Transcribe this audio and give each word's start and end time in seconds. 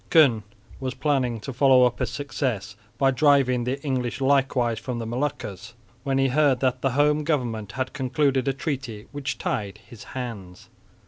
Koen 0.09 0.41
was 0.79 0.95
planning 0.95 1.39
to 1.41 1.53
follow 1.53 1.83
up 1.85 1.99
his 1.99 2.09
success 2.09 2.75
by 2.97 3.11
driving 3.11 3.65
the 3.65 3.79
English 3.83 4.19
likewise 4.19 4.79
from 4.79 4.97
the 4.97 5.05
Moluccas, 5.05 5.75
when 6.03 6.17
he 6.17 6.29
heard 6.29 6.59
that 6.59 6.81
the 6.81 6.93
home 6.93 7.23
government 7.23 7.73
had 7.73 7.93
concluded 7.93 8.47
a 8.47 8.53
treaty 8.53 9.05
which 9.11 9.37
tied 9.37 9.77
his 9.87 10.05
hands. 10.17 10.69